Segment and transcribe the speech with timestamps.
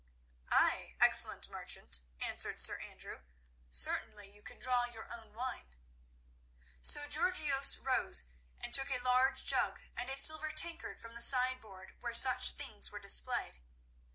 [0.49, 3.21] "Ay, excellent merchant," answered Sir Andrew.
[3.69, 5.75] "Certainly you can draw your own wine."
[6.81, 8.25] So Georgios rose,
[8.59, 12.89] and took a large jug and a silver tankard from the sideboard where such things
[12.91, 13.61] were displayed.